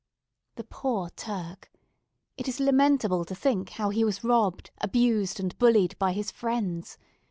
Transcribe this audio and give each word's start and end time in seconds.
The 0.55 0.63
poor 0.63 1.11
Turk! 1.11 1.69
it 2.35 2.47
is 2.47 2.59
lamentable 2.59 3.23
to 3.23 3.35
think 3.35 3.69
how 3.69 3.91
he 3.91 4.03
was 4.03 4.23
robbed, 4.23 4.71
abused, 4.79 5.39
and 5.39 5.55
bullied 5.59 5.95
by 5.99 6.11
his 6.11 6.31
friends. 6.31 6.97